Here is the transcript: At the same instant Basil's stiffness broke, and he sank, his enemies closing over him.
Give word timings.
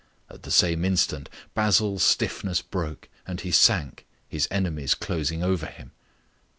At 0.31 0.41
the 0.41 0.49
same 0.49 0.83
instant 0.83 1.29
Basil's 1.53 2.01
stiffness 2.01 2.59
broke, 2.63 3.07
and 3.27 3.39
he 3.39 3.51
sank, 3.51 4.03
his 4.27 4.47
enemies 4.49 4.95
closing 4.95 5.43
over 5.43 5.67
him. 5.67 5.91